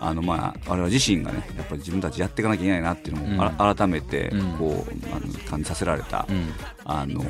[0.00, 4.52] あのまあ我々自身がねやっぱり自分たちやっていかなきゃいけないなっていうのも、あら改めてうん。
[4.56, 6.52] こう、あの感じさせられた、うん。
[6.84, 7.22] あの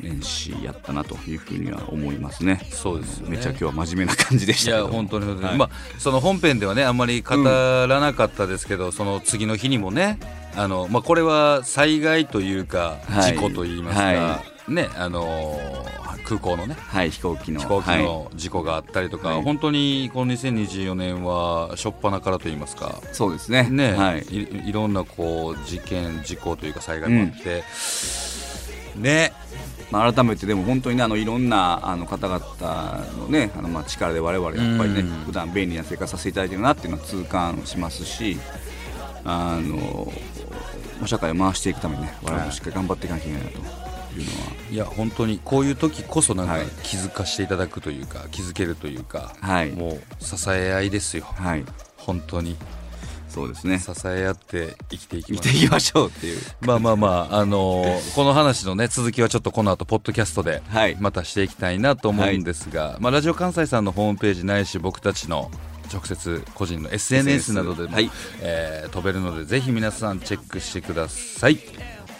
[0.00, 2.60] 年始やったなというふうには思いますね。
[2.70, 3.36] そうですよね。
[3.36, 4.84] めっちゃ今日は真面目な感じでしいたけど。
[4.86, 5.26] や本当に。
[5.26, 5.58] 本当に、はい。
[5.58, 10.18] まあその本編ではねあんまり語らなかったですけど、その次の日にもね
[10.56, 13.34] あの、まあ、これは災害というかはい。
[13.34, 16.76] 事故といいますか、はねあのー空港のね。
[16.78, 17.60] はい飛行機の。
[17.60, 18.02] 飛行機はい。
[18.02, 19.42] の事故があったりとか、はい。
[19.42, 23.00] 本当にこの2024年は初っ端からといいますか。
[23.12, 23.68] そうですね。
[23.70, 24.22] ね、はい。
[24.22, 27.62] い、いろんなこう事件事故というか災害もあって、
[28.96, 29.32] ね。
[29.90, 32.40] まあ、改めてでも本当にねあのいろんなあの方々
[33.18, 35.06] のねあのまあ力で我々やっぱりね、うん。
[35.26, 38.38] 普段便利な生活させていただいてるなっていうのは痛感しますし
[39.24, 40.12] あの
[40.98, 43.83] まあ社会を回していくためにね我々もしっかり頑張っていかなきゃいけないなと
[44.18, 46.66] いうのは、いや本当にこういう時こそなんかはい。
[46.82, 49.70] 気づかせていただくというか気づけるというか、はい。
[49.70, 51.24] もう支え合いですよ。
[51.24, 51.64] はい。
[51.96, 52.56] 本当に。
[53.28, 53.80] そうですね。
[53.80, 56.40] 支え合って生きていき生ましょうっていう。
[56.60, 60.96] まあまあまあ、あのー この話のね続きはちょっとこの後ポッドキャストではい。
[61.00, 65.50] またしていきたいなと思うんですが、まあ、ラジオ関西さんのホームページないし僕たちの
[65.92, 68.10] 直接個人の SNS などでも、はい。
[68.40, 71.58] えー飛べるのでぜひ皆さんチェックしてください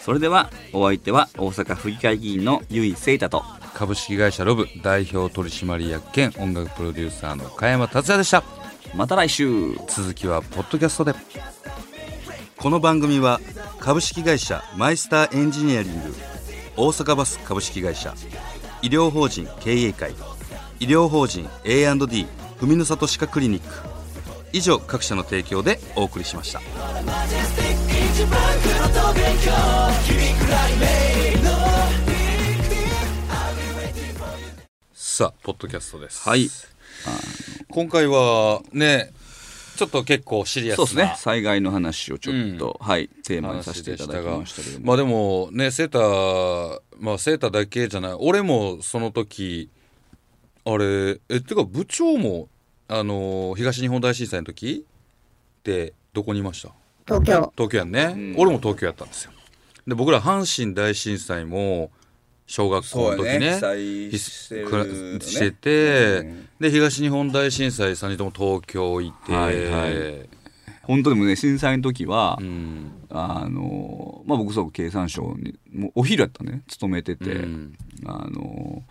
[0.05, 8.45] それではお相手は大阪府議会議員の由井聖太と株式会社ロブ代表取締役兼音楽プロデューサーの加山達也でした。
[8.95, 9.73] また来週。
[9.89, 11.15] 続きはポッドキャストで。
[12.59, 13.41] この番組は
[13.81, 16.15] 株式会社マイスターエンジニアリング
[16.77, 18.15] 大阪バス株式会社
[18.83, 20.13] 医療法人経営会
[20.81, 22.27] 医療法人 A&D
[22.61, 23.94] 文の里歯科クリニック
[24.55, 26.61] 以上各社の提供でお送りしました。
[34.93, 36.29] さあポッドキャストです。
[36.29, 36.49] はい。
[37.69, 39.11] 今回はね
[39.75, 41.15] ちょっと結構シリアスなそうですね。
[41.17, 44.87] 災害の話をちょっと、はいテーマにさせていただきましたけども。
[44.87, 48.13] まあでもねセーターまあセーターだけじゃない。
[48.21, 49.69] 俺もその時
[50.65, 52.49] あれえってか部長も
[52.89, 54.85] あの東日本大震災の時
[55.61, 56.73] ってどこにいました？
[57.07, 57.53] 東京。
[57.57, 59.33] 東京やんね、俺も東京やったんですよ。
[59.87, 61.91] で僕ら阪神大震災も
[62.47, 63.59] 小学校の時ね
[64.11, 66.23] ひしてくらしてて、
[66.61, 70.29] で東日本大震災3人とも東京いて、はいはい。
[70.83, 72.91] 本当でもね震災の時は、うん。
[73.11, 76.63] あのまあ僕そう経産省にもうお昼やったね。
[76.69, 77.77] 勤めてて、うん。
[78.07, 78.83] あの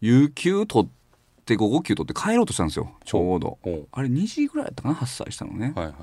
[0.00, 0.97] 有給取って
[1.56, 2.92] 午後休取って帰ろうとしたんですよ。
[3.04, 3.58] ちょうど。
[3.92, 4.94] あれ2時ぐらいやったかな？
[4.94, 5.94] 発災したのね、はいはい。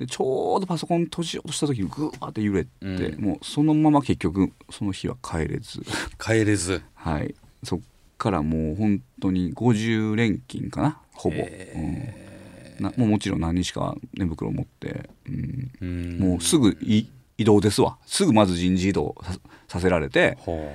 [0.00, 3.24] でちょうどパソコン閉じようとした時にグワーって揺れて、うん。
[3.24, 5.82] もうそのまま結局その日は帰れず。
[6.18, 6.82] 帰れず。
[6.94, 7.34] はい。
[7.62, 7.80] そっ
[8.18, 11.00] からもう本当に50連勤かな？
[11.12, 12.82] ほぼ、うん。
[12.82, 15.70] なもうもちろん何日か寝袋を持って、うん。
[15.80, 16.18] うん。
[16.18, 17.06] もうすぐい
[17.38, 17.98] 移動ですわ。
[18.06, 20.36] すぐまず人事異動ささせられて。
[20.40, 20.74] ほ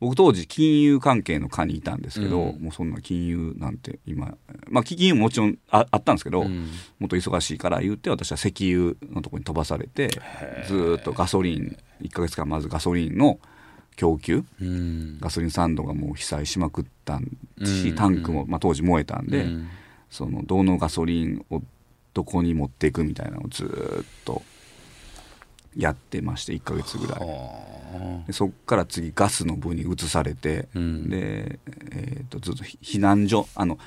[0.00, 2.62] 僕当時金融関係の課にいたんですけど、うん。
[2.62, 4.36] もうそんな金融なんて今
[4.68, 6.68] まあ金融ももちろんああったんですけど、ううん。
[6.98, 10.08] もっと忙しいから言って私は石油のとこに飛ばされて
[10.66, 13.40] ずーっとガソリン1ヶ月間まずガソリンの
[13.96, 14.44] 供給。
[14.60, 15.18] うん。
[15.18, 17.24] ガソリンスタンドがもう被災しまくったん
[17.64, 17.96] し、うん。
[17.96, 19.68] タンクも、まあ、当時燃えたんで、うん。
[20.08, 21.60] そのどのガソリンを
[22.14, 24.42] どこに持っていくみたいなのをずーっと
[25.76, 27.20] やってまして1ヶ月ぐらい。
[27.20, 31.08] はでそっから次ガスの部に移されて、うん。
[31.08, 31.58] で、
[31.92, 33.78] えー、とずっとひ避難所あの、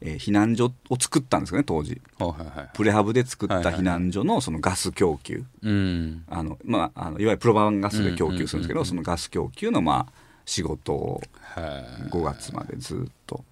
[0.00, 2.00] えー避難所を作ったんですよね当時。
[2.20, 2.70] あはいはいはい。
[2.74, 3.74] プレハブで作っはいはいはい。
[3.74, 6.24] た避難所のそのガス供給、うん。
[6.28, 8.78] あのまあ、あのいわゆるプロパンガスで供給するんですけど、うんうんうん。
[8.80, 10.12] うんそのガス供給のまあ
[10.48, 13.44] 仕事をはい5月までずっと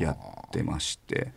[0.00, 1.32] やってまして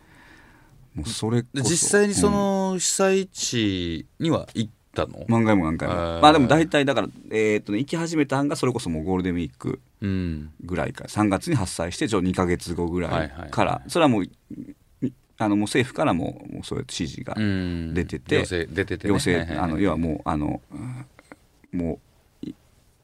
[0.94, 5.18] もうそれ実際にそ、の被災地には行ったの？
[5.18, 5.94] うん何回も何回も。
[5.94, 10.50] まあでも大体だから、えーとね、行き始めたんがそれこそもうゴールデンウィークうん。
[10.64, 11.10] ぐらいから。
[11.10, 13.50] 3月に発災してちょうど2か月後ぐらはいはいい。
[13.50, 14.30] から、それはもうい
[15.38, 17.94] あのもう政府からももうそうやって指示がうん。
[17.94, 18.34] 出てて。
[18.36, 19.12] 要請出ててね。
[19.14, 19.58] 要請、はいはいはい。
[19.58, 21.06] あの要はもうあのうん
[21.78, 22.00] も
[22.42, 22.54] うい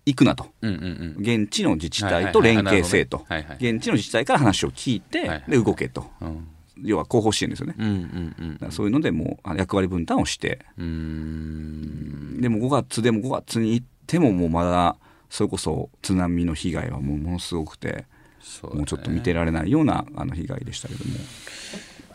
[0.06, 0.46] 行くなと。
[0.62, 1.22] うんうんうん。
[1.22, 3.42] 現地の自治体と連携せえとはいはいはい。
[3.42, 5.44] なるほどねはいはい現地の自治体から話を聞いて、はいはい。
[5.48, 6.10] で動けと。
[6.20, 6.48] うん
[6.82, 10.60] 要は後方支援ですよね、うんうんうんそういうのでもう役割分担をして。
[10.76, 14.96] でも5月でも5月に行ってももうまだ
[15.30, 18.06] それこそ津波の被害はもうものすごくて
[18.40, 18.78] そうだね。
[18.78, 21.16] もうちょっと見てられないようなあの被害でしたけども。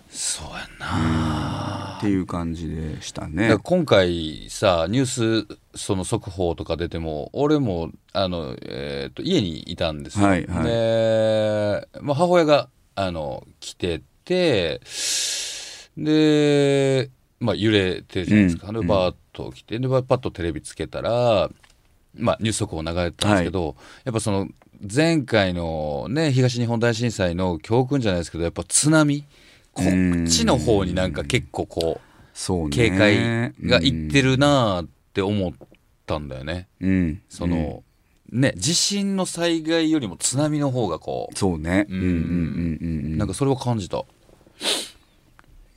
[0.09, 0.79] そうやん。
[0.79, 3.47] なっていう感じでしたね。
[3.47, 3.59] ら。
[3.59, 10.63] 今回さニュースその速報とか出ても俺もあの、えー、と家にいたんですよ、はいはい。
[10.65, 14.81] で、まあ、母親があの来てて
[15.97, 21.49] で、まあ、揺れてるじゃないですか、うんでバーッと来てでパッとテレビつけたら、
[22.15, 24.47] まあ、ニュース速報流れてたんですけど、やっぱその
[24.93, 29.23] 前回のね東日本大震災の教訓じゃないですけどやっぱ津波
[29.73, 32.75] こっちの方になんか結構こうそうね。
[32.75, 35.53] 警戒がいってるなーって思っ
[36.05, 36.67] たんだよね。
[36.79, 37.21] うん。
[37.29, 37.83] その、
[38.29, 41.85] ね地震の災害よりも津波の方がこそうね。
[41.89, 43.13] ううんんうんうんうん。
[43.13, 44.03] うなんかそれを感じた。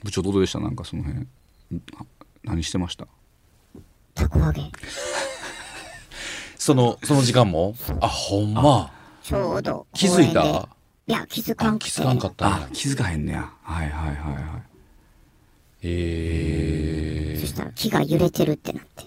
[0.04, 0.60] 部長どうでした？
[0.60, 1.26] なんかその辺。
[1.96, 2.04] あ
[2.44, 3.06] 何してました？
[4.14, 4.62] たこ揚げ。
[6.58, 7.74] そのその時間も？
[8.00, 8.92] あほんま。
[9.22, 9.86] ちょうど。
[9.94, 10.68] 気づいた？
[11.06, 11.78] いや、気づかあん。
[11.78, 12.46] 気づかんかった。
[12.46, 13.50] あ気づかへんねや。
[13.62, 14.44] はいはいはいはい。
[15.82, 19.04] えそしたら木が揺れてるってなって。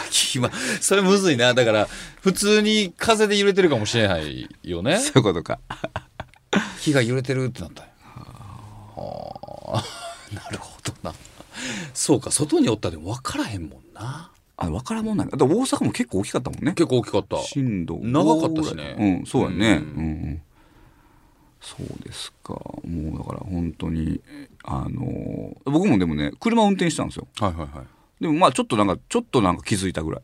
[0.00, 1.54] ー、今それむずいな。
[1.54, 1.88] だから
[2.22, 4.98] 普通に風で揺れてるかもしれないよね。
[4.98, 5.58] そういうことか。
[6.80, 7.92] 木が揺れてるってなったんや
[8.96, 9.84] はあ
[10.34, 11.14] なるほどな。
[11.94, 14.30] そうか外におったらでも分からへんもんな。
[14.56, 15.36] あ分からんもんないだ。
[15.36, 16.72] って大阪も結構大きかったもんね。
[16.72, 17.38] 結構大きかった。
[17.42, 18.82] 震度長かったしね。
[18.82, 19.56] 5ぐらいうんそうやね。
[19.56, 20.42] ううんん、うん、
[21.60, 22.54] そうですか。
[22.54, 24.20] もうだから本当に
[24.64, 27.28] あの僕もでもね車運転したんですよ。
[27.38, 27.86] はいはいはい
[28.20, 30.22] でもまあちょっとなんかちょっとなんか気づいたぐらい。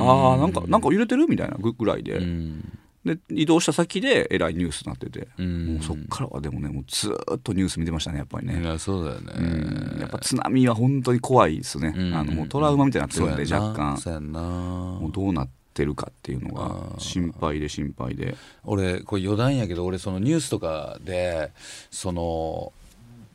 [0.00, 2.78] ああなんかなんか揺れてるみたいなぐぐらいで、うん。
[3.04, 5.74] で移動した先でえらいニュースになってて、うん。
[5.74, 9.32] もうそっからはでもねもうずーっとニュース見てましたねやっぱりね、いやそうだよね。
[9.36, 10.00] うん。
[10.00, 12.14] やっぱ津波は本当に怖いですね、うん。
[12.14, 13.98] あのもうトラウマみたいになってるんで若干。
[13.98, 14.40] そうやんな。
[14.40, 18.34] もうどうなってるかっていうのが心配で心配で。
[18.64, 21.52] 俺これ余談やけど俺そのニュースとかで
[21.90, 22.72] その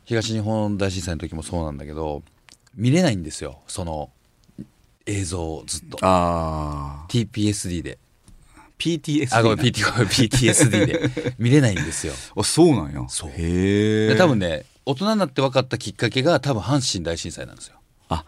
[0.04, 2.22] 東日本大震災の時もそうなんだけど
[2.74, 3.60] 見れないんですよ。
[3.66, 4.10] その
[5.06, 5.98] 映像をずっと。
[6.02, 7.98] ああ TPSD で。
[8.78, 11.34] PTSD あごめん PT PTSD で。
[11.38, 12.14] 見れないんですよ。
[12.36, 13.04] あそうなんや。
[13.08, 13.30] そう。
[13.30, 17.76] へえで多分ね大人になって分かったきっかけが多分阪神大震災なんですよ。
[18.08, 18.24] あ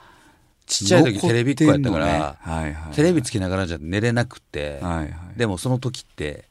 [0.66, 2.94] ちっちゃい時テレビっ子やったから、残ってんのねはいはい。
[2.94, 5.14] テレビつけながらじゃ寝れなくて、はいはい。
[5.36, 6.48] でもその時って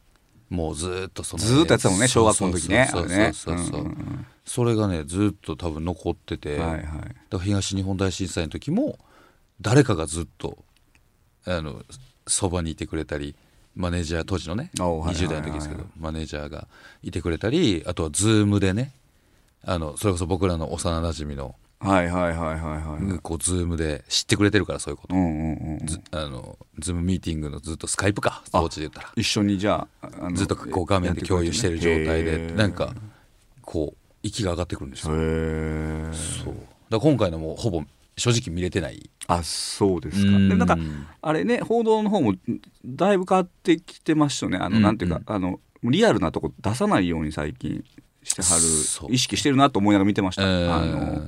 [0.49, 6.81] もうずーっとそのずーっとやってたもんね小学校の時ねそうそうそうそうそううんうんうんそれがねずーっと多分残ってて、はいはい。
[6.81, 8.99] だから東日本大震災の時も
[9.61, 10.57] 誰かがずっと
[11.45, 11.81] あの
[12.27, 13.35] そばにいてくれたり
[13.75, 16.67] マネージャー当時のねおはいはいはい20代の時ですけどマネージャーが
[17.01, 18.91] いてくれたりあとはズームでね
[19.65, 23.19] あのそれこそ僕らの幼なじみの、はいはいはいはいはい。
[23.19, 29.11] こうズームで知ってくれてるからそういうこと、うんうんうんずあのズームミーティングのずっとスカイプか当時で言ったら。
[29.15, 32.93] 一緒にじゃあずっとこう画面で共有してる状態でへーなんか
[33.61, 35.13] こう息が上がってくるんですよ。
[35.13, 36.55] へえそう。
[36.89, 37.83] だ今回のもほぼ
[38.17, 39.09] 正直見れてない。
[39.27, 40.35] あそうですか。
[40.35, 40.49] うん。
[40.49, 40.77] でなんか
[41.21, 42.33] あれね報道の方も
[42.85, 44.57] だいぶ変わってきてましたよね。
[44.57, 47.83] あの、うんなんていうかあのリアルなとこ出さないように最近
[48.23, 48.57] しては
[49.07, 49.13] る。
[49.13, 50.73] 意識してるなと思いながら見てました、うん。
[50.73, 51.21] あの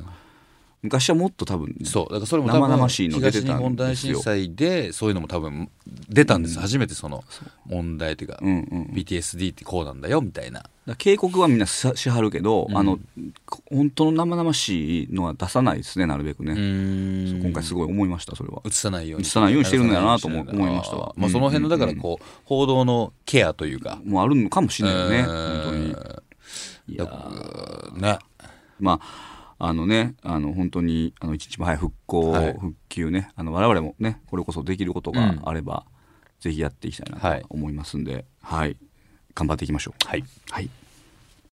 [0.81, 2.05] 昔はもっと多分そう。
[2.05, 4.15] だからそれも生々しいの出て東日たん本大ですよ。
[4.15, 5.69] 震災でそういうのも多分
[6.09, 7.23] 出たんです、初めてその
[7.65, 10.63] 問題というか、うんうん、だか PTSD ってこうなんだよみたいな。
[10.85, 12.77] ら警告はみんなししはるけど、うん。
[12.77, 12.99] あの
[13.71, 18.61] 本当の生々しいのは出さないですねなるべくね、今回すいごい思いましたそれは。
[18.65, 19.25] 映さないように。
[19.25, 21.13] 映さないようにしてるんだなと思思いましたわ。
[21.17, 23.99] まあ、その辺のだからこう、報道のケアというか。
[24.05, 25.95] もうあるのかもしれないよねうん本当に。
[26.87, 27.05] いや
[27.95, 28.19] ね。
[28.79, 29.34] まあ
[29.67, 32.53] あのねあの本当にあの一日も早い復興、はい。
[32.53, 35.85] 復旧ねあの我々もねこれこそできることがあれば、
[36.39, 37.41] ぜひやっていきたいなはい。
[37.41, 38.77] と思いますんで、はい、
[39.33, 40.07] 頑張っていきましょう。
[40.07, 40.23] はい。
[40.51, 40.69] はい